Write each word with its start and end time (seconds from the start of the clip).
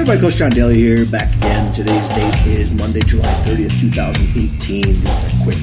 everybody, 0.00 0.20
Coach 0.22 0.36
John 0.36 0.50
Daly 0.50 0.76
here, 0.76 1.04
back 1.10 1.36
again. 1.36 1.74
Today's 1.74 2.08
date 2.08 2.46
is 2.46 2.72
Monday, 2.72 3.00
July 3.00 3.28
30th, 3.44 3.80
2018. 3.80 4.94
Just 4.94 5.34
a 5.34 5.44
quick 5.44 5.56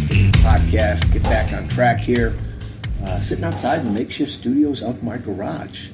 podcast, 0.43 1.11
get 1.11 1.23
back 1.23 1.51
on 1.53 1.67
track 1.67 1.97
here. 1.97 2.35
Uh, 3.03 3.19
sitting 3.19 3.43
outside 3.43 3.83
the 3.83 3.89
makeshift 3.89 4.31
studios 4.31 4.83
of 4.83 5.01
my 5.01 5.17
garage. 5.17 5.89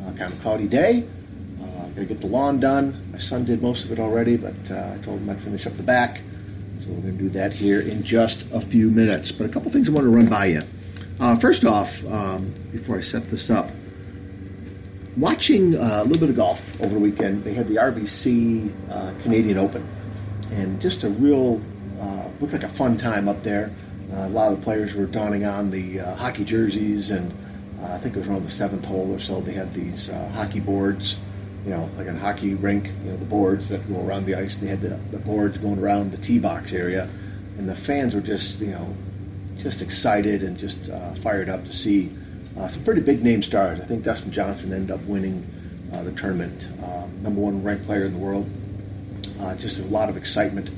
Uh, 0.00 0.12
kind 0.12 0.32
of 0.32 0.40
cloudy 0.40 0.66
day. 0.66 1.06
Uh, 1.60 1.88
gonna 1.88 2.06
get 2.06 2.22
the 2.22 2.26
lawn 2.26 2.58
done. 2.58 3.10
My 3.12 3.18
son 3.18 3.44
did 3.44 3.60
most 3.60 3.84
of 3.84 3.92
it 3.92 3.98
already, 3.98 4.38
but 4.38 4.54
uh, 4.70 4.94
I 4.94 5.04
told 5.04 5.20
him 5.20 5.28
I'd 5.28 5.42
finish 5.42 5.66
up 5.66 5.76
the 5.76 5.82
back. 5.82 6.22
So 6.78 6.88
we're 6.88 7.02
gonna 7.02 7.12
do 7.12 7.28
that 7.28 7.52
here 7.52 7.82
in 7.82 8.02
just 8.02 8.50
a 8.52 8.60
few 8.62 8.88
minutes. 8.88 9.30
But 9.32 9.44
a 9.44 9.50
couple 9.50 9.70
things 9.70 9.90
I 9.90 9.92
want 9.92 10.06
to 10.06 10.10
run 10.10 10.28
by 10.28 10.46
you. 10.46 10.62
Uh, 11.20 11.36
first 11.36 11.66
off, 11.66 12.02
um, 12.06 12.54
before 12.72 12.96
I 12.96 13.02
set 13.02 13.28
this 13.28 13.50
up, 13.50 13.68
watching 15.16 15.76
uh, 15.76 16.00
a 16.02 16.04
little 16.04 16.20
bit 16.20 16.30
of 16.30 16.36
golf 16.36 16.80
over 16.80 16.94
the 16.94 17.00
weekend. 17.00 17.44
They 17.44 17.54
had 17.54 17.68
the 17.68 17.76
RBC 17.76 18.72
uh, 18.90 19.12
Canadian 19.22 19.58
Open, 19.58 19.86
and 20.50 20.80
just 20.80 21.04
a 21.04 21.08
real 21.08 21.60
uh, 22.00 22.24
looked 22.40 22.52
like 22.52 22.62
a 22.62 22.68
fun 22.68 22.96
time 22.96 23.28
up 23.28 23.42
there. 23.42 23.72
Uh, 24.12 24.26
a 24.26 24.28
lot 24.28 24.52
of 24.52 24.58
the 24.58 24.64
players 24.64 24.94
were 24.94 25.06
donning 25.06 25.44
on 25.44 25.70
the 25.70 26.00
uh, 26.00 26.14
hockey 26.16 26.44
jerseys, 26.44 27.10
and 27.10 27.32
uh, 27.82 27.94
I 27.94 27.98
think 27.98 28.16
it 28.16 28.20
was 28.20 28.28
around 28.28 28.44
the 28.44 28.50
seventh 28.50 28.84
hole 28.84 29.12
or 29.12 29.18
so. 29.18 29.40
They 29.40 29.52
had 29.52 29.72
these 29.74 30.10
hockey 30.10 30.60
boards, 30.60 31.16
you 31.64 31.70
know, 31.70 31.88
like 31.96 32.06
a 32.06 32.16
hockey 32.16 32.54
rink. 32.54 32.90
You 33.04 33.10
know, 33.10 33.16
the 33.16 33.24
boards 33.24 33.68
that 33.68 33.86
go 33.92 34.04
around 34.04 34.26
the 34.26 34.34
ice. 34.34 34.56
They 34.56 34.66
had 34.68 34.80
the, 34.80 35.00
the 35.10 35.18
boards 35.18 35.58
going 35.58 35.78
around 35.78 36.12
the 36.12 36.18
tee 36.18 36.38
box 36.38 36.72
area, 36.72 37.08
and 37.58 37.68
the 37.68 37.76
fans 37.76 38.14
were 38.14 38.20
just, 38.20 38.60
you 38.60 38.68
know, 38.68 38.94
just 39.58 39.82
excited 39.82 40.42
and 40.42 40.58
just 40.58 40.90
fired 41.20 41.48
up 41.48 41.64
to 41.66 41.72
see 41.72 42.10
uh, 42.58 42.68
some 42.68 42.84
pretty 42.84 43.00
big 43.00 43.22
name 43.22 43.42
stars. 43.42 43.80
I 43.80 43.84
think 43.84 44.04
Dustin 44.04 44.30
Johnson 44.30 44.72
ended 44.72 44.90
up 44.90 45.02
winning 45.04 45.46
uh, 45.92 46.02
the 46.02 46.12
tournament, 46.12 46.66
uh, 46.82 47.06
number 47.22 47.40
one 47.40 47.62
ranked 47.62 47.86
player 47.86 48.04
in 48.04 48.12
the 48.12 48.18
world. 48.18 48.48
Uh, 49.40 49.54
just 49.56 49.78
a 49.78 49.84
lot 49.84 50.08
of 50.08 50.16
excitement 50.16 50.70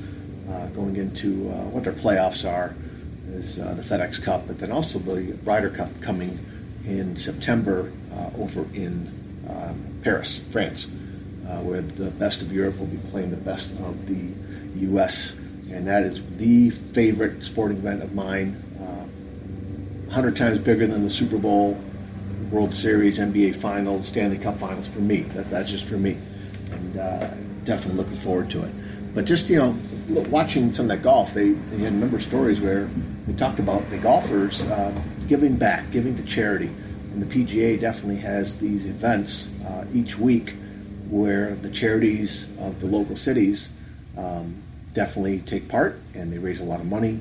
uh, 0.49 0.67
going 0.67 0.95
into 0.95 1.49
uh, 1.49 1.63
what 1.69 1.83
their 1.83 1.93
playoffs 1.93 2.49
are, 2.49 2.75
is 3.29 3.57
the 3.57 3.63
FedEx 3.63 4.21
Cup, 4.21 4.47
but 4.47 4.59
then 4.59 4.71
also 4.71 4.99
the 4.99 5.37
Ryder 5.43 5.69
Cup 5.69 5.89
coming 6.01 6.39
in 6.85 7.17
September 7.17 7.91
over 8.37 8.61
in 8.73 9.11
um, 9.49 9.99
Paris, 10.03 10.39
France, 10.51 10.89
where 11.61 11.81
the 11.81 12.11
best 12.11 12.41
of 12.41 12.51
Europe 12.51 12.77
will 12.79 12.87
be 12.87 12.97
playing 13.09 13.31
the 13.31 13.37
best 13.37 13.71
of 13.71 14.07
the 14.07 14.31
U.S. 14.85 15.35
And 15.71 15.87
that 15.87 16.03
is 16.03 16.21
the 16.37 16.69
favorite 16.69 17.43
sporting 17.43 17.77
event 17.77 18.03
of 18.03 18.13
mine 18.13 18.63
100 20.15 20.37
times 20.37 20.59
bigger 20.59 20.87
than 20.87 21.03
the 21.03 21.09
Super 21.09 21.37
Bowl, 21.37 21.77
World 22.49 22.73
Series, 22.73 23.19
NBA 23.19 23.53
Finals, 23.53 24.07
Stanley 24.07 24.37
Cup 24.37 24.57
Finals 24.57 24.87
for 24.87 25.01
me. 25.01 25.23
That, 25.33 25.49
that's 25.49 25.69
just 25.69 25.83
for 25.83 25.97
me. 25.97 26.17
And 26.71 26.97
uh, 26.97 27.29
definitely 27.65 27.97
looking 27.97 28.15
forward 28.15 28.49
to 28.51 28.63
it. 28.63 28.71
But 29.13 29.25
just, 29.25 29.49
you 29.49 29.57
know, 29.57 29.77
watching 30.29 30.73
some 30.73 30.85
of 30.85 30.89
that 30.89 31.03
golf, 31.03 31.33
they, 31.33 31.49
they 31.49 31.79
had 31.79 31.91
a 31.91 31.95
number 31.97 32.15
of 32.15 32.23
stories 32.23 32.61
where 32.61 32.89
they 33.27 33.33
talked 33.33 33.59
about 33.59 33.89
the 33.89 33.97
golfers 33.97 34.65
uh, 34.69 34.97
giving 35.27 35.57
back, 35.57 35.91
giving 35.91 36.15
to 36.15 36.23
charity. 36.23 36.69
And 37.11 37.21
the 37.21 37.25
PGA 37.25 37.77
definitely 37.77 38.21
has 38.21 38.57
these 38.57 38.85
events 38.85 39.49
uh, 39.67 39.83
each 39.93 40.17
week 40.17 40.53
where 41.09 41.55
the 41.55 41.69
charities 41.69 42.49
of 42.59 42.79
the 42.79 42.87
local 42.87 43.17
cities 43.17 43.69
um, 44.17 44.63
definitely 44.93 45.39
take 45.39 45.67
part 45.67 45.99
and 46.13 46.31
they 46.31 46.37
raise 46.37 46.61
a 46.61 46.63
lot 46.65 46.79
of 46.79 46.85
money 46.85 47.19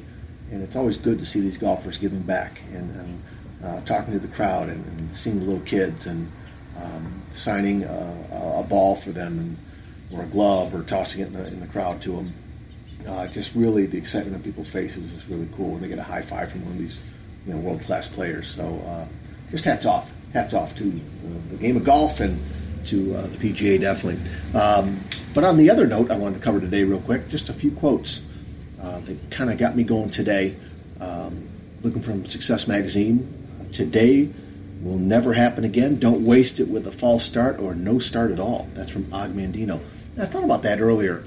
and 0.51 0.63
it's 0.63 0.77
always 0.77 0.97
good 0.97 1.19
to 1.19 1.27
see 1.27 1.41
these 1.41 1.57
golfers 1.57 1.99
giving 1.99 2.21
back 2.21 2.61
and, 2.73 2.95
and 2.97 3.23
uh, 3.65 3.81
talking 3.83 4.13
to 4.13 4.19
the 4.19 4.29
crowd 4.29 4.69
and, 4.69 4.85
and, 4.85 5.17
seeing 5.17 5.39
the 5.39 5.45
little 5.45 5.65
kids 5.65 6.07
and 6.07 6.31
um, 6.81 7.23
signing 7.33 7.85
a, 7.85 8.59
a, 8.59 8.63
ball 8.63 8.97
for 8.97 9.11
them 9.11 9.39
and, 9.39 9.57
or 10.13 10.25
a 10.25 10.27
glove 10.27 10.75
or 10.75 10.83
tossing 10.83 11.23
it 11.23 11.29
in 11.29 11.33
the, 11.33 11.47
in 11.47 11.61
the 11.61 11.67
crowd 11.69 12.03
to 12.03 12.13
them. 12.13 12.35
Uh, 13.09 13.27
just 13.29 13.55
really 13.55 13.87
the 13.87 13.99
excitement 13.99 14.35
on 14.35 14.43
people's 14.43 14.69
faces 14.69 15.13
is 15.13 15.29
really 15.29 15.49
cool 15.57 15.71
when 15.71 15.83
they 15.83 15.89
get 15.89 15.99
a 15.99 16.03
high 16.03 16.23
five 16.23 16.51
from 16.51 16.63
one 16.63 16.73
of 16.73 16.79
these 16.79 17.17
you 17.47 17.53
know 17.55 17.61
world 17.61 17.81
class 17.81 18.07
players. 18.07 18.49
So 18.49 18.83
uh, 18.87 19.07
just 19.51 19.65
hats 19.65 19.87
off, 19.87 20.13
hats 20.33 20.55
off 20.55 20.75
to 20.77 21.01
the 21.51 21.57
game 21.57 21.77
of 21.77 21.85
golf 21.85 22.21
and 22.21 22.39
to 22.87 23.15
uh, 23.15 23.23
the 23.29 23.37
PGA 23.37 23.81
definitely. 23.81 24.21
Um, 24.59 25.01
but 25.33 25.45
on 25.45 25.57
the 25.57 25.71
other 25.71 25.87
note, 25.87 26.11
I 26.11 26.17
wanted 26.17 26.39
to 26.39 26.45
cover 26.45 26.61
today 26.61 26.85
real 26.85 27.01
quick 27.01 27.29
just 27.29 27.49
a 27.49 27.53
few 27.53 27.71
quotes 27.71 28.25
uh, 28.85 29.01
they 29.01 29.17
kind 29.31 29.51
of 29.51 29.59
got 29.59 29.75
me 29.75 29.83
going 29.83 30.11
today. 30.11 30.55
Um, 31.01 31.49
looking 31.85 32.03
from 32.03 32.25
Success 32.25 32.67
Magazine. 32.67 33.29
Today 33.73 34.31
will 34.83 34.99
never 34.99 35.33
happen 35.33 35.65
again. 35.65 35.99
Don't 35.99 36.25
waste 36.25 36.59
it 36.59 36.69
with 36.69 36.87
a 36.87 36.93
false 36.93 37.25
start 37.25 37.61
or 37.61 37.75
no 37.75 37.99
start 37.99 38.31
at 38.31 38.41
all. 38.41 38.69
That's 38.75 38.91
from 38.91 39.13
Og 39.13 39.33
Mandino. 39.33 39.81
I 40.19 40.27
thought 40.27 40.45
about 40.45 40.63
that 40.63 40.81
earlier. 40.81 41.25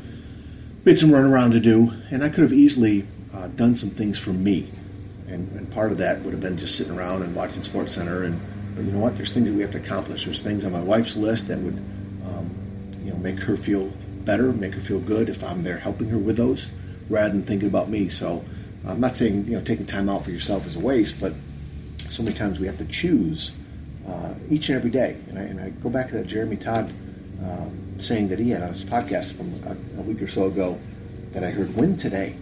We 0.84 0.92
had 0.92 1.00
some 1.00 1.12
run 1.12 1.26
around 1.26 1.52
to 1.52 1.60
do, 1.60 1.94
and 2.10 2.24
I 2.24 2.30
could 2.30 2.44
have 2.44 2.54
easily 2.54 3.06
uh, 3.34 3.48
done 3.48 3.76
some 3.76 3.90
things 3.90 4.18
for 4.18 4.32
me. 4.32 4.70
And, 5.28 5.52
and, 5.58 5.70
part 5.70 5.92
of 5.92 5.98
that 5.98 6.22
would 6.22 6.32
have 6.32 6.40
been 6.42 6.58
just 6.58 6.78
sitting 6.78 6.98
around 6.98 7.22
and 7.22 7.36
watching 7.36 7.62
Sports 7.62 7.96
Center. 7.96 8.24
And 8.24 8.40
but 8.76 8.86
you 8.86 8.92
know 8.92 9.00
what? 9.00 9.16
There's 9.16 9.34
things 9.34 9.48
that 9.48 9.54
we 9.54 9.62
have 9.62 9.74
to 9.74 9.78
accomplish. 9.78 10.24
There's 10.24 10.40
things 10.40 10.64
on 10.64 10.72
my 10.72 10.80
wife's 10.80 11.18
list 11.18 11.50
that 11.50 11.60
would, 11.60 11.78
um, 12.26 12.50
you 13.04 13.12
know, 13.12 13.18
make 13.18 13.40
her 13.40 13.58
feel 13.58 13.92
better, 14.24 14.54
make 14.54 14.74
her 14.74 14.80
feel 14.80 15.00
good 15.00 15.28
if 15.28 15.44
I'm 15.44 15.64
there 15.64 15.78
helping 15.78 16.08
her 16.10 16.18
with 16.18 16.38
those 16.38 16.70
rather 17.10 17.30
than 17.30 17.44
thinking 17.44 17.68
about 17.68 17.90
me. 17.90 18.10
So 18.10 18.44
I'm 18.88 19.00
not 19.00 19.18
saying 19.18 19.46
you 19.46 19.54
know 19.54 19.64
taking 19.64 19.86
time 19.86 20.10
out 20.10 20.24
for 20.24 20.32
yourself 20.32 20.66
is 20.68 20.76
a 20.76 20.80
waste, 20.80 21.20
but 21.20 21.34
so 21.98 22.24
many 22.24 22.36
times 22.36 22.60
we 22.60 22.68
have 22.68 22.78
to 22.78 22.86
choose 22.86 23.58
uh, 24.08 24.34
each 24.50 24.70
and 24.70 24.78
every 24.78 24.92
day. 24.92 25.18
And 25.30 25.38
I, 25.38 25.42
and 25.42 25.60
I, 25.60 25.70
go 25.70 25.90
back 25.90 26.10
to 26.10 26.18
that 26.18 26.28
Jeremy 26.28 26.58
Todd 26.58 26.94
um, 27.44 28.00
saying 28.00 28.30
that 28.30 28.40
he 28.40 28.52
had 28.52 28.64
on 28.64 28.70
his 28.70 28.82
podcast 28.82 29.34
from 29.34 29.54
a, 29.66 30.00
a, 30.00 30.04
week 30.04 30.22
or 30.22 30.28
so 30.28 30.48
ago 30.48 30.80
that 31.32 31.44
I 31.44 31.50
heard: 31.50 31.76
"Win 31.76 31.98
today. 31.98 32.36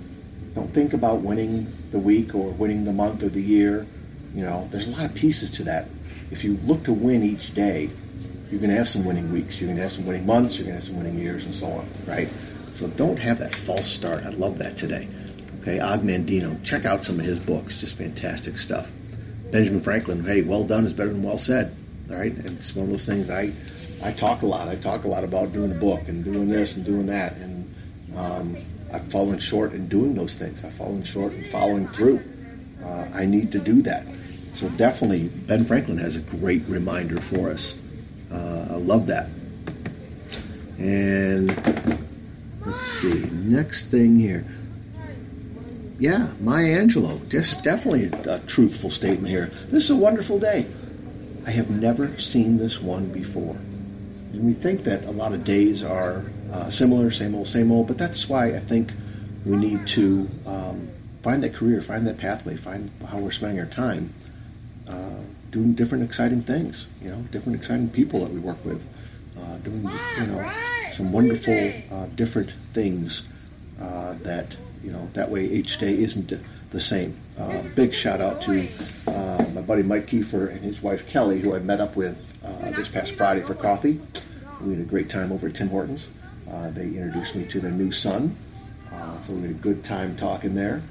Don't 0.54 0.74
think 0.74 0.94
about 0.94 1.22
winning 1.22 1.68
the 1.92 2.00
week 2.00 2.34
or 2.34 2.50
winning 2.52 2.86
the 2.86 2.94
month 2.94 3.24
or 3.24 3.30
the 3.30 3.42
year. 3.42 3.86
You 4.34 4.44
know, 4.44 4.68
there's 4.72 4.88
a 4.88 4.92
lot 4.92 5.06
of 5.06 5.14
pieces 5.16 5.50
to 5.52 5.64
that. 5.64 5.88
If 6.32 6.44
you 6.44 6.58
look 6.64 6.84
to 6.84 6.94
win 6.94 7.24
each 7.24 7.54
day." 7.54 7.90
You're 8.52 8.60
going 8.60 8.70
to 8.70 8.78
have 8.78 8.88
some 8.88 9.04
winning 9.04 9.34
weeks. 9.34 9.60
You're 9.60 9.68
going 9.68 9.78
to 9.78 9.82
have 9.82 9.92
some 9.92 10.06
winning 10.06 10.26
months. 10.26 10.56
You're 10.56 10.66
going 10.68 10.80
to 10.80 10.80
have 10.80 10.88
some 10.88 10.98
winning 10.98 11.18
years, 11.18 11.46
and 11.46 11.54
so 11.54 11.66
on. 11.66 11.88
Right? 12.06 12.30
So 12.76 12.88
don't 12.88 13.18
have 13.18 13.40
that 13.40 13.56
false 13.56 13.88
start. 13.88 14.26
I 14.26 14.30
love 14.30 14.58
that 14.58 14.76
today. 14.76 15.08
Okay, 15.62 15.80
Og 15.80 16.02
Mandino. 16.02 16.62
Check 16.64 16.84
out 16.84 17.06
some 17.06 17.20
of 17.20 17.26
his 17.26 17.40
books. 17.40 17.78
Just 17.78 17.98
fantastic 17.98 18.60
stuff. 18.60 18.92
Benjamin 19.50 19.80
Franklin. 19.80 20.24
Hey, 20.26 20.42
well 20.42 20.66
done 20.66 20.86
is 20.86 20.92
better 20.92 21.12
than 21.12 21.24
well 21.24 21.38
said. 21.38 21.74
All 22.10 22.18
right, 22.18 22.34
and 22.34 22.58
it's 22.58 22.76
one 22.76 22.88
of 22.88 22.92
those 22.92 23.06
things 23.06 23.30
I 23.30 23.54
I 24.04 24.12
talk 24.12 24.42
a 24.42 24.46
lot. 24.46 24.68
I 24.68 24.76
talk 24.76 25.06
a 25.06 25.08
lot 25.08 25.24
about 25.24 25.54
doing 25.54 25.72
a 25.72 25.76
book 25.76 26.08
and 26.10 26.24
doing 26.24 26.50
this 26.50 26.76
and 26.76 26.86
doing 26.86 27.06
that, 27.06 27.38
and 27.38 27.76
um, 28.18 28.58
I've 28.94 29.10
fallen 29.10 29.40
short 29.40 29.72
in 29.72 29.88
doing 29.88 30.14
those 30.14 30.36
things. 30.36 30.64
I've 30.64 30.74
fallen 30.74 31.02
short 31.04 31.32
in 31.32 31.46
following 31.46 31.88
through. 31.88 32.22
Uh, 32.84 33.08
I 33.14 33.26
need 33.26 33.54
to 33.54 33.60
do 33.60 33.82
that. 33.84 34.06
So 34.54 34.68
definitely, 34.70 35.30
Ben 35.30 35.64
Franklin 35.64 35.98
has 35.98 36.18
a 36.18 36.20
great 36.20 36.64
reminder 36.68 37.22
for 37.22 37.50
us. 37.50 37.80
Uh, 38.32 38.68
I 38.72 38.76
love 38.76 39.08
that. 39.08 39.30
And 40.78 42.05
Let's 42.66 42.86
see. 43.00 43.26
Next 43.32 43.88
thing 43.88 44.18
here. 44.18 44.46
Yeah, 46.00 46.30
Maya 46.40 46.82
Angelou. 46.82 47.28
Just 47.30 47.64
definitely 47.64 48.06
a, 48.06 48.36
a 48.36 48.40
truthful 48.40 48.90
statement 48.90 49.30
here. 49.30 49.48
This 49.70 49.86
is 49.86 49.92
a 49.92 49.96
wonderful 49.96 50.40
day. 50.40 50.68
I 51.46 51.52
have 51.52 51.70
never 51.70 52.18
seen 52.20 52.58
this 52.58 52.82
one 52.82 53.10
before. 53.10 53.56
And 54.34 54.46
we 54.46 54.54
think 54.54 54.84
that 54.84 55.04
a 55.06 55.12
lot 55.12 55.34
of 55.34 55.44
days 55.44 55.84
are 55.84 56.26
uh, 56.52 56.70
similar, 56.70 57.12
same 57.12 57.36
old, 57.36 57.48
same 57.48 57.72
old, 57.72 57.88
but 57.88 57.98
that's 57.98 58.28
why 58.28 58.48
I 58.48 58.60
think 58.60 58.92
we 59.46 59.56
need 59.56 59.86
to 59.90 60.30
um, 60.46 60.90
find 61.22 61.44
that 61.44 61.54
career, 61.54 61.82
find 61.82 62.06
that 62.08 62.18
pathway, 62.18 62.58
find 62.58 62.92
how 63.08 63.20
we're 63.20 63.32
spending 63.32 63.60
our 63.60 63.68
time 63.68 64.14
uh, 64.90 65.22
doing 65.52 65.74
different 65.74 66.04
exciting 66.04 66.42
things, 66.42 66.88
you 67.02 67.10
know, 67.10 67.20
different 67.32 67.58
exciting 67.58 67.90
people 67.90 68.20
that 68.22 68.32
we 68.32 68.40
work 68.40 68.64
with, 68.66 68.84
uh, 69.38 69.58
doing, 69.60 69.84
you 70.18 70.28
know, 70.28 70.52
some 70.90 71.12
wonderful 71.12 71.72
uh, 71.92 72.06
different 72.16 72.52
things 72.74 73.28
uh, 73.82 74.14
that 74.24 74.56
you 74.84 74.92
know 74.92 75.10
that 75.14 75.30
way 75.30 75.46
each 75.46 75.78
day 75.78 75.98
isn't 75.98 76.34
the 76.72 76.80
same. 76.80 77.16
Uh, 77.38 77.62
big 77.76 77.94
shout 77.94 78.22
out 78.22 78.42
to 78.42 78.68
uh, 79.08 79.46
my 79.54 79.62
buddy 79.62 79.84
Mike 79.84 80.08
Kiefer 80.08 80.50
and 80.50 80.62
his 80.62 80.82
wife 80.82 81.08
Kelly, 81.08 81.40
who 81.40 81.56
I 81.56 81.60
met 81.60 81.82
up 81.82 81.96
with 81.96 82.18
uh, 82.44 82.72
this 82.72 82.88
past 82.88 83.14
Friday 83.14 83.42
for 83.42 83.54
coffee. 83.54 84.00
We 84.62 84.72
had 84.72 84.82
a 84.82 84.86
great 84.86 85.10
time 85.10 85.32
over 85.32 85.48
at 85.48 85.56
Tim 85.56 85.70
Hortons. 85.70 86.08
Uh, 86.50 86.70
they 86.70 86.86
introduced 86.86 87.36
me 87.36 87.46
to 87.46 87.60
their 87.60 87.72
new 87.72 87.92
son, 87.92 88.36
so 89.22 89.34
we 89.34 89.42
had 89.42 89.52
a 89.52 89.54
good 89.54 89.84
time 89.84 90.16
talking 90.16 90.56
there. 90.56 90.82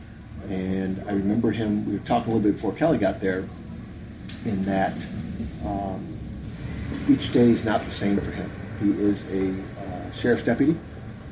And 0.49 1.03
I 1.09 1.13
remember 1.13 1.51
him. 1.53 1.87
We 1.87 1.95
were 1.95 2.05
talking 2.05 2.33
a 2.33 2.37
little 2.37 2.51
bit 2.51 2.57
before 2.57 2.73
Kelly 2.73 2.99
got 2.99 3.21
there, 3.21 3.49
in 4.45 4.65
that 4.65 4.95
um, 5.65 6.19
each 7.09 7.33
day 7.33 7.49
is 7.49 7.65
not 7.65 7.85
the 7.85 7.91
same 7.91 8.19
for 8.19 8.31
him. 8.31 8.51
He 8.81 8.91
is 8.91 9.25
a 9.31 9.55
sheriff's 10.17 10.45
deputy. 10.45 10.77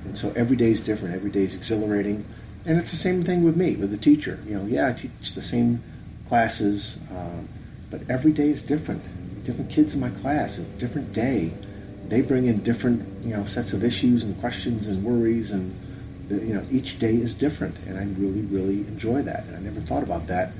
And 0.04 0.18
so 0.18 0.32
every 0.34 0.56
day 0.56 0.70
is 0.70 0.84
different. 0.84 1.14
Every 1.14 1.30
day 1.30 1.44
is 1.44 1.54
exhilarating. 1.54 2.24
And 2.64 2.78
it's 2.78 2.90
the 2.90 2.96
same 2.96 3.24
thing 3.24 3.44
with 3.44 3.56
me, 3.56 3.76
with 3.76 3.90
the 3.90 3.96
teacher. 3.96 4.38
You 4.46 4.58
know, 4.58 4.66
yeah, 4.66 4.88
I 4.88 4.92
teach 4.92 5.34
the 5.34 5.42
same 5.42 5.82
classes, 6.28 6.98
um, 7.10 7.48
but 7.90 8.00
every 8.08 8.32
day 8.32 8.48
is 8.48 8.62
different. 8.62 9.02
Different 9.44 9.70
kids 9.70 9.94
in 9.94 10.00
my 10.00 10.10
class, 10.10 10.58
a 10.58 10.62
different 10.78 11.12
day. 11.12 11.52
they 12.08 12.20
bring 12.20 12.46
in 12.46 12.58
different 12.62 13.02
you 13.24 13.34
know 13.34 13.44
sets 13.44 13.72
of 13.72 13.82
issues 13.82 14.22
and 14.22 14.38
questions 14.40 14.86
and 14.86 15.02
worries 15.02 15.50
and 15.50 15.74
you 16.28 16.54
know 16.54 16.64
each 16.70 16.98
day 16.98 17.14
is 17.14 17.32
different 17.34 17.74
and 17.86 17.98
I 17.98 18.04
really 18.20 18.42
really 18.42 18.80
enjoy 18.80 19.22
that 19.22 19.44
and 19.44 19.56
I 19.56 19.60
never 19.60 19.80
thought 19.80 20.02
about 20.02 20.26
that 20.26 20.50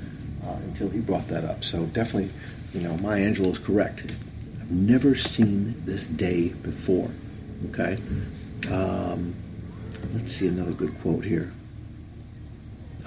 uh, 0.47 0.57
until 0.65 0.89
he 0.89 1.01
brought 1.01 1.29
that 1.29 1.45
up 1.45 1.63
so 1.63 1.85
definitely 1.87 2.31
you 2.73 2.81
know 2.81 2.97
Maya 2.99 3.31
Angelou 3.31 3.53
is 3.53 3.59
correct 3.59 4.17
I've 4.61 4.71
never 4.71 5.15
seen 5.15 5.83
this 5.85 6.05
day 6.05 6.49
before 6.49 7.11
okay 7.67 7.99
um, 8.71 9.35
let's 10.15 10.33
see 10.33 10.49
another 10.49 10.73
good 10.73 10.99
quote 11.01 11.25
here 11.25 11.53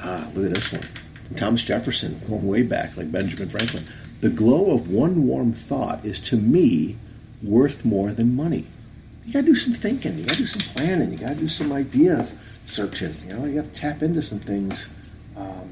ah 0.02 0.28
look 0.34 0.46
at 0.46 0.54
this 0.54 0.72
one 0.72 0.86
from 1.28 1.36
Thomas 1.38 1.64
Jefferson 1.64 2.20
going 2.28 2.46
way 2.46 2.62
back 2.62 2.96
like 2.98 3.12
Benjamin 3.12 3.50
Franklin 3.50 3.86
the 4.22 4.30
glow 4.30 4.72
of 4.72 4.90
one 4.90 5.28
warm 5.28 5.54
thought 5.54 6.04
is 6.06 6.20
to 6.22 6.38
me 6.38 6.96
worth 7.44 7.86
more 7.86 8.12
than 8.12 8.36
money. 8.36 8.66
You 9.26 9.34
got 9.34 9.42
to 9.42 9.46
do 9.46 9.56
some 9.56 9.74
thinking. 9.74 10.18
You 10.18 10.26
got 10.26 10.34
to 10.34 10.42
do 10.42 10.46
some 10.48 10.62
planning. 10.62 11.12
You 11.12 11.18
got 11.18 11.30
to 11.30 11.36
do 11.36 11.50
some 11.50 11.72
ideas 11.72 12.36
searching. 12.66 13.16
You 13.28 13.36
know, 13.36 13.46
you 13.46 13.62
got 13.62 13.74
to 13.74 13.80
tap 13.80 14.02
into 14.02 14.22
some 14.22 14.40
things. 14.40 14.90
Um, 15.36 15.70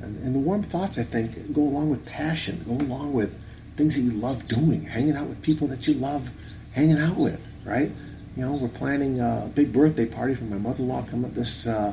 and, 0.00 0.22
and, 0.22 0.34
the 0.34 0.38
warm 0.38 0.62
thoughts, 0.62 0.98
I 0.98 1.02
think, 1.02 1.52
go 1.52 1.62
along 1.62 1.90
with 1.90 2.04
passion, 2.06 2.62
go 2.66 2.72
along 2.72 3.12
with 3.12 3.38
things 3.76 3.96
that 3.96 4.02
you 4.02 4.12
love 4.12 4.46
doing, 4.48 4.84
hanging 4.84 5.16
out 5.16 5.26
with 5.26 5.40
people 5.42 5.66
that 5.68 5.86
you 5.88 5.94
love 5.94 6.30
hanging 6.72 6.98
out 6.98 7.16
with, 7.16 7.44
right? 7.64 7.90
You 8.36 8.46
know, 8.46 8.52
we're 8.52 8.68
planning 8.68 9.20
a 9.20 9.50
big 9.52 9.72
birthday 9.72 10.06
party 10.06 10.36
for 10.36 10.44
my 10.44 10.56
mother-in-law 10.56 11.02
coming 11.10 11.24
up 11.24 11.34
this 11.34 11.66
uh, 11.66 11.92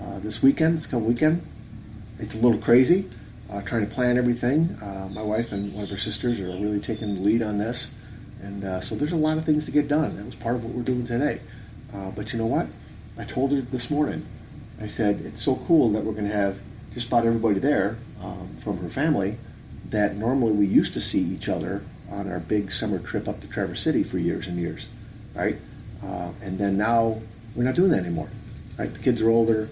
uh, 0.00 0.18
this 0.18 0.42
weekend. 0.42 0.76
It's 0.76 0.86
coming 0.86 1.08
weekend. 1.08 1.42
It's 2.18 2.34
a 2.34 2.38
little 2.38 2.60
crazy, 2.60 3.08
uh, 3.50 3.62
trying 3.62 3.88
to 3.88 3.92
plan 3.92 4.18
everything. 4.18 4.76
Uh, 4.82 5.08
my 5.10 5.22
wife 5.22 5.52
and 5.52 5.72
one 5.72 5.84
of 5.84 5.90
her 5.90 5.96
sisters 5.96 6.38
are 6.38 6.48
really 6.48 6.80
taking 6.80 7.14
the 7.14 7.20
lead 7.22 7.42
on 7.42 7.56
this. 7.56 7.90
And 8.42 8.62
uh, 8.62 8.80
so 8.82 8.94
there's 8.94 9.12
a 9.12 9.16
lot 9.16 9.38
of 9.38 9.46
things 9.46 9.64
to 9.64 9.70
get 9.70 9.88
done. 9.88 10.16
That 10.16 10.26
was 10.26 10.34
part 10.34 10.56
of 10.56 10.64
what 10.64 10.74
we're 10.74 10.82
doing 10.82 11.06
today. 11.06 11.40
Uh, 11.94 12.10
but 12.10 12.32
you 12.32 12.38
know 12.38 12.46
what? 12.46 12.66
I 13.16 13.24
told 13.24 13.52
her 13.52 13.62
this 13.62 13.90
morning, 13.90 14.26
I 14.82 14.86
said, 14.86 15.22
it's 15.24 15.42
so 15.42 15.56
cool 15.66 15.88
that 15.92 16.04
we're 16.04 16.12
going 16.12 16.28
to 16.28 16.34
have 16.34 16.58
just 16.92 17.08
about 17.08 17.24
everybody 17.24 17.58
there 17.58 17.96
um, 18.22 18.54
from 18.60 18.78
her 18.78 18.90
family 18.90 19.38
that 19.86 20.16
normally 20.16 20.52
we 20.52 20.66
used 20.66 20.92
to 20.92 21.00
see 21.00 21.20
each 21.20 21.48
other 21.48 21.84
on 22.10 22.30
our 22.30 22.40
big 22.40 22.70
summer 22.70 22.98
trip 22.98 23.26
up 23.26 23.40
to 23.40 23.48
Traverse 23.48 23.80
City 23.80 24.04
for 24.04 24.18
years 24.18 24.46
and 24.46 24.58
years, 24.58 24.88
right? 25.34 25.56
Uh, 26.02 26.30
and 26.42 26.58
then 26.58 26.76
now 26.76 27.20
we're 27.54 27.64
not 27.64 27.74
doing 27.74 27.90
that 27.90 28.00
anymore, 28.00 28.28
right? 28.78 28.92
The 28.92 28.98
kids 28.98 29.20
are 29.20 29.30
older, 29.30 29.68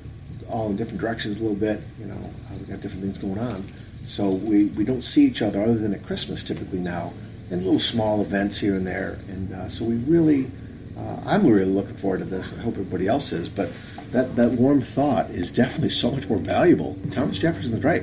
all 0.49 0.71
in 0.71 0.77
different 0.77 1.01
directions 1.01 1.39
a 1.39 1.43
little 1.43 1.57
bit, 1.57 1.81
you 1.99 2.07
know, 2.07 2.15
uh, 2.15 2.55
we've 2.59 2.69
got 2.69 2.81
different 2.81 3.05
things 3.05 3.19
going 3.19 3.39
on. 3.39 3.65
So 4.07 4.31
we, 4.31 4.67
we 4.67 4.85
don't 4.85 5.03
see 5.03 5.25
each 5.25 5.43
other 5.43 5.63
other 5.63 5.77
than 5.77 5.95
at 5.95 6.05
Christmas 6.05 6.43
typically 6.43 6.81
now 6.81 7.13
and 7.51 7.63
little 7.65 7.79
small 7.79 8.21
events 8.23 8.59
here 8.59 8.75
and 8.75 8.87
there. 8.87 9.19
And 9.29 9.53
uh, 9.53 9.69
so 9.69 9.85
we 9.85 9.97
really, 9.97 10.51
uh, 10.99 11.19
I'm 11.27 11.47
really 11.47 11.67
looking 11.67 11.95
forward 11.95 12.19
to 12.19 12.25
this. 12.25 12.53
I 12.55 12.63
hope 12.63 12.75
everybody 12.75 13.07
else 13.07 13.31
is. 13.31 13.49
But 13.49 13.71
that, 14.11 14.37
that 14.37 14.53
warm 14.53 14.81
thought 14.81 15.31
is 15.31 15.51
definitely 15.51 15.91
so 15.91 16.11
much 16.11 16.29
more 16.29 16.39
valuable. 16.39 16.97
Thomas 17.11 17.39
Jefferson 17.39 17.75
is 17.75 17.85
right. 17.85 18.03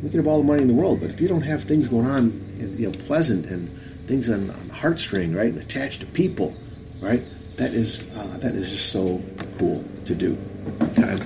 Can 0.00 0.12
have 0.12 0.28
all 0.28 0.38
the 0.38 0.46
money 0.46 0.62
in 0.62 0.68
the 0.68 0.74
world, 0.74 1.00
but 1.00 1.10
if 1.10 1.20
you 1.20 1.26
don't 1.26 1.42
have 1.42 1.64
things 1.64 1.88
going 1.88 2.06
on, 2.06 2.30
you 2.78 2.86
know, 2.86 2.92
pleasant 3.06 3.46
and 3.46 3.68
things 4.06 4.28
on, 4.28 4.50
on 4.50 4.68
the 4.68 4.74
heartstring, 4.74 5.34
right, 5.36 5.52
and 5.52 5.58
attached 5.58 6.00
to 6.00 6.06
people, 6.06 6.54
right, 7.00 7.22
that 7.56 7.72
is 7.72 8.08
uh, 8.16 8.38
that 8.38 8.54
is 8.54 8.70
just 8.70 8.90
so 8.90 9.22
cool 9.58 9.84
to 10.04 10.14
do. 10.14 10.38
Okay. 10.82 11.16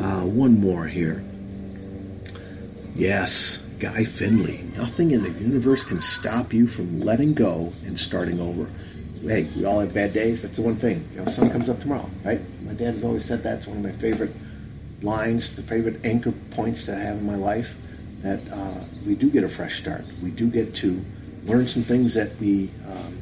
Uh, 0.00 0.26
one 0.26 0.60
more 0.60 0.86
here. 0.86 1.24
Yes, 2.94 3.58
Guy 3.78 4.04
Finley. 4.04 4.64
Nothing 4.76 5.10
in 5.10 5.22
the 5.22 5.30
universe 5.32 5.82
can 5.82 6.00
stop 6.00 6.52
you 6.52 6.66
from 6.66 7.00
letting 7.00 7.34
go 7.34 7.72
and 7.84 7.98
starting 7.98 8.40
over. 8.40 8.68
Hey, 9.22 9.48
we 9.56 9.64
all 9.64 9.80
have 9.80 9.94
bad 9.94 10.12
days. 10.12 10.42
That's 10.42 10.56
the 10.56 10.62
one 10.62 10.76
thing. 10.76 11.06
You 11.12 11.20
know, 11.20 11.26
sun 11.26 11.50
comes 11.50 11.68
up 11.68 11.80
tomorrow, 11.80 12.08
right? 12.24 12.40
My 12.62 12.74
dad 12.74 12.94
has 12.94 13.04
always 13.04 13.24
said 13.24 13.42
that. 13.42 13.58
It's 13.58 13.66
one 13.66 13.78
of 13.78 13.82
my 13.82 13.92
favorite 13.92 14.32
lines, 15.02 15.56
the 15.56 15.62
favorite 15.62 16.04
anchor 16.04 16.32
points 16.50 16.84
to 16.84 16.94
have 16.94 17.16
in 17.16 17.26
my 17.26 17.36
life. 17.36 17.76
That 18.22 18.40
uh, 18.52 18.84
we 19.06 19.14
do 19.14 19.30
get 19.30 19.44
a 19.44 19.48
fresh 19.48 19.80
start. 19.80 20.04
We 20.22 20.30
do 20.30 20.48
get 20.48 20.74
to 20.76 21.02
learn 21.44 21.68
some 21.68 21.82
things 21.82 22.14
that 22.14 22.38
we 22.38 22.70
um, 22.90 23.18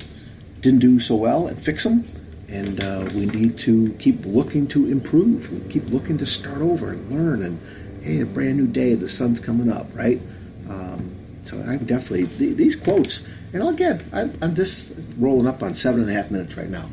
didn't 0.62 0.80
do 0.80 0.98
so 0.98 1.14
well 1.14 1.46
and 1.46 1.62
fix 1.62 1.84
them. 1.84 2.08
And 2.48 2.82
uh, 2.82 3.08
we 3.14 3.26
need 3.26 3.58
to 3.60 3.92
keep 3.94 4.24
looking 4.24 4.66
to 4.68 4.90
improve. 4.90 5.50
We 5.52 5.72
keep 5.72 5.88
looking 5.90 6.18
to 6.18 6.26
start 6.26 6.62
over 6.62 6.90
and 6.90 7.10
learn. 7.10 7.42
And 7.42 7.60
hey, 8.02 8.20
a 8.20 8.26
brand 8.26 8.56
new 8.56 8.66
day. 8.66 8.94
The 8.94 9.08
sun's 9.08 9.40
coming 9.40 9.70
up, 9.70 9.86
right? 9.94 10.20
Um, 10.68 11.14
so 11.44 11.58
I'm 11.60 11.84
definitely 11.84 12.24
these 12.54 12.76
quotes, 12.76 13.26
and 13.52 13.62
again, 13.68 14.04
I'm, 14.12 14.36
I'm 14.40 14.54
just 14.54 14.92
rolling 15.18 15.46
up 15.46 15.62
on 15.62 15.74
seven 15.74 16.02
and 16.02 16.10
a 16.10 16.14
half 16.14 16.30
minutes 16.30 16.56
right 16.56 16.68
now. 16.68 16.88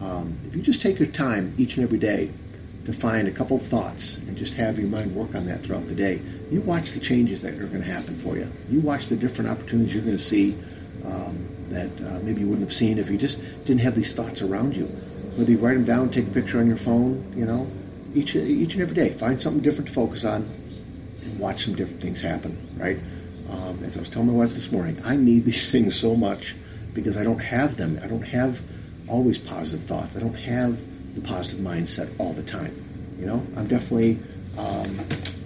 Um, 0.00 0.38
if 0.46 0.54
you 0.54 0.62
just 0.62 0.82
take 0.82 0.98
your 0.98 1.08
time 1.08 1.54
each 1.56 1.76
and 1.76 1.84
every 1.84 1.98
day 1.98 2.30
to 2.84 2.92
find 2.92 3.26
a 3.26 3.30
couple 3.30 3.56
of 3.56 3.66
thoughts 3.66 4.16
and 4.18 4.36
just 4.36 4.54
have 4.54 4.78
your 4.78 4.88
mind 4.88 5.14
work 5.14 5.34
on 5.34 5.46
that 5.46 5.62
throughout 5.62 5.88
the 5.88 5.94
day, 5.94 6.20
you 6.50 6.60
watch 6.60 6.92
the 6.92 7.00
changes 7.00 7.40
that 7.42 7.54
are 7.54 7.66
going 7.66 7.82
to 7.82 7.90
happen 7.90 8.14
for 8.18 8.36
you. 8.36 8.50
You 8.70 8.80
watch 8.80 9.08
the 9.08 9.16
different 9.16 9.50
opportunities 9.50 9.94
you're 9.94 10.04
going 10.04 10.18
to 10.18 10.22
see 10.22 10.54
um, 11.06 11.43
that 11.74 11.90
uh, 12.06 12.20
maybe 12.22 12.40
you 12.40 12.48
wouldn't 12.48 12.66
have 12.66 12.76
seen 12.76 12.98
if 12.98 13.10
you 13.10 13.18
just 13.18 13.40
didn't 13.64 13.80
have 13.80 13.94
these 13.94 14.12
thoughts 14.12 14.42
around 14.42 14.76
you. 14.76 14.86
Whether 15.36 15.52
you 15.52 15.58
write 15.58 15.74
them 15.74 15.84
down, 15.84 16.10
take 16.10 16.26
a 16.26 16.30
picture 16.30 16.60
on 16.60 16.66
your 16.66 16.76
phone, 16.76 17.32
you 17.36 17.44
know, 17.44 17.66
each 18.14 18.36
each 18.36 18.74
and 18.74 18.82
every 18.82 18.94
day, 18.94 19.10
find 19.10 19.40
something 19.40 19.62
different 19.62 19.88
to 19.88 19.94
focus 19.94 20.24
on, 20.24 20.48
and 21.22 21.38
watch 21.38 21.64
some 21.64 21.74
different 21.74 22.00
things 22.00 22.20
happen. 22.20 22.56
Right. 22.76 22.98
Um, 23.50 23.82
as 23.84 23.96
I 23.96 24.00
was 24.00 24.08
telling 24.08 24.28
my 24.28 24.34
wife 24.34 24.54
this 24.54 24.72
morning, 24.72 25.00
I 25.04 25.16
need 25.16 25.44
these 25.44 25.70
things 25.72 25.98
so 25.98 26.14
much 26.14 26.54
because 26.94 27.16
I 27.16 27.24
don't 27.24 27.40
have 27.40 27.76
them. 27.76 28.00
I 28.02 28.06
don't 28.06 28.22
have 28.22 28.60
always 29.08 29.38
positive 29.38 29.84
thoughts. 29.84 30.16
I 30.16 30.20
don't 30.20 30.34
have 30.34 30.80
the 31.14 31.20
positive 31.20 31.60
mindset 31.60 32.12
all 32.18 32.32
the 32.32 32.42
time. 32.42 32.74
You 33.18 33.26
know, 33.26 33.46
I'm 33.56 33.66
definitely, 33.66 34.18
um, 34.58 34.98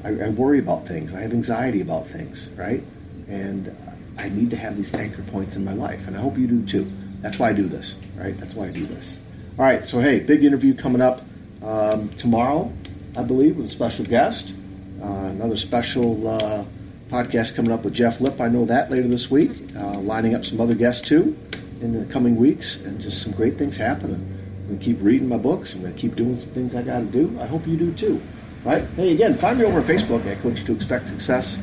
I, 0.04 0.26
I, 0.26 0.28
worry 0.30 0.58
about 0.58 0.86
things. 0.86 1.12
I 1.12 1.20
have 1.20 1.32
anxiety 1.32 1.80
about 1.80 2.06
things, 2.06 2.48
right? 2.56 2.82
And 3.28 3.76
I 4.18 4.28
need 4.28 4.50
to 4.50 4.56
have 4.56 4.76
these 4.76 4.94
anchor 4.94 5.22
points 5.22 5.56
in 5.56 5.64
my 5.64 5.74
life. 5.74 6.06
And 6.06 6.16
I 6.16 6.20
hope 6.20 6.36
you 6.36 6.46
do 6.46 6.66
too. 6.66 6.90
That's 7.20 7.38
why 7.38 7.48
I 7.48 7.52
do 7.52 7.66
this, 7.66 7.96
right? 8.16 8.36
That's 8.36 8.54
why 8.54 8.66
I 8.66 8.70
do 8.70 8.84
this. 8.86 9.18
All 9.58 9.64
right, 9.64 9.84
so 9.84 10.00
hey, 10.00 10.20
big 10.20 10.44
interview 10.44 10.74
coming 10.74 11.00
up 11.00 11.22
um, 11.62 12.08
tomorrow, 12.10 12.72
I 13.16 13.22
believe, 13.22 13.56
with 13.56 13.66
a 13.66 13.70
special 13.70 14.04
guest. 14.04 14.54
Uh, 15.02 15.06
another 15.06 15.56
special. 15.56 16.28
Uh, 16.28 16.64
podcast 17.08 17.54
coming 17.54 17.72
up 17.72 17.84
with 17.84 17.94
Jeff 17.94 18.20
Lip. 18.20 18.40
I 18.40 18.48
know 18.48 18.66
that 18.66 18.90
later 18.90 19.08
this 19.08 19.30
week. 19.30 19.50
Uh, 19.74 19.98
lining 20.00 20.34
up 20.34 20.44
some 20.44 20.60
other 20.60 20.74
guests 20.74 21.06
too 21.06 21.38
in 21.80 21.92
the 21.92 22.12
coming 22.12 22.36
weeks, 22.36 22.76
and 22.76 23.00
just 23.00 23.22
some 23.22 23.32
great 23.32 23.56
things 23.56 23.76
happening. 23.76 24.38
I'm 24.68 24.78
to 24.78 24.84
keep 24.84 24.98
reading 25.00 25.28
my 25.28 25.38
books. 25.38 25.74
I'm 25.74 25.82
to 25.82 25.92
keep 25.92 26.16
doing 26.16 26.38
some 26.38 26.50
things 26.50 26.74
I 26.74 26.82
got 26.82 26.98
to 26.98 27.06
do. 27.06 27.38
I 27.40 27.46
hope 27.46 27.66
you 27.66 27.76
do 27.76 27.92
too. 27.92 28.20
Right? 28.64 28.84
Hey, 28.96 29.12
again, 29.12 29.38
find 29.38 29.58
me 29.58 29.64
over 29.64 29.78
on 29.78 29.84
Facebook 29.84 30.26
at 30.26 30.40
Coach 30.42 30.64
to 30.64 30.72
Expect 30.74 31.08
Success, 31.08 31.58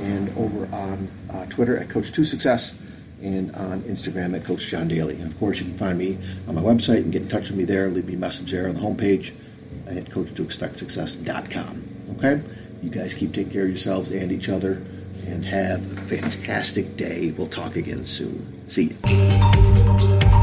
and 0.00 0.36
over 0.36 0.66
on 0.74 1.08
uh, 1.32 1.46
Twitter 1.46 1.76
at 1.76 1.88
Coach2Success 1.88 2.80
and 3.22 3.54
on 3.56 3.82
Instagram 3.82 4.36
at 4.36 4.44
Coach 4.44 4.66
John 4.66 4.88
Daly. 4.88 5.16
And 5.16 5.30
of 5.30 5.38
course, 5.38 5.58
you 5.58 5.64
can 5.64 5.78
find 5.78 5.98
me 5.98 6.18
on 6.46 6.54
my 6.54 6.60
website 6.60 6.98
and 6.98 7.12
get 7.12 7.22
in 7.22 7.28
touch 7.28 7.48
with 7.48 7.58
me 7.58 7.64
there. 7.64 7.88
Leave 7.88 8.06
me 8.06 8.14
a 8.14 8.18
message 8.18 8.50
there 8.50 8.68
on 8.68 8.74
the 8.74 8.80
homepage 8.80 9.32
at 9.86 10.04
CoachToExpectSuccess.com. 10.06 11.82
Okay. 12.18 12.42
You 12.82 12.90
guys 12.90 13.14
keep 13.14 13.32
taking 13.32 13.52
care 13.52 13.62
of 13.62 13.68
yourselves 13.68 14.10
and 14.12 14.30
each 14.30 14.48
other 14.48 14.82
and 15.26 15.44
have 15.44 15.80
a 15.98 16.00
fantastic 16.02 16.96
day. 16.96 17.32
We'll 17.36 17.48
talk 17.48 17.76
again 17.76 18.04
soon. 18.04 18.68
See 18.68 18.96
you. 19.04 20.35